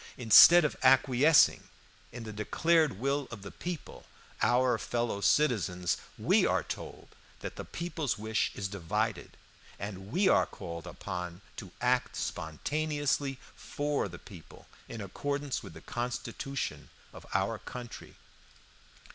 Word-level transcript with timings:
Instead 0.17 0.65
of 0.65 0.75
acquiescing 0.81 1.61
in 2.11 2.23
the 2.23 2.33
declared 2.33 2.99
will 2.99 3.27
of 3.29 3.43
the 3.43 3.51
people, 3.51 4.07
our 4.41 4.79
fellow 4.79 5.21
citizens, 5.21 5.95
we 6.17 6.43
are 6.43 6.63
told 6.63 7.09
that 7.41 7.55
the 7.55 7.63
people's 7.63 8.17
wish 8.17 8.51
is 8.55 8.67
divided, 8.67 9.37
and 9.77 10.11
we 10.11 10.27
are 10.27 10.47
called 10.47 10.87
upon 10.87 11.41
to 11.55 11.69
act 11.81 12.15
spontaneously 12.15 13.37
for 13.55 14.07
the 14.09 14.17
people, 14.17 14.65
in 14.89 15.01
accordance 15.01 15.61
with 15.61 15.73
the 15.75 15.81
constitution 15.81 16.89
of 17.13 17.27
our 17.35 17.59
country. 17.59 18.15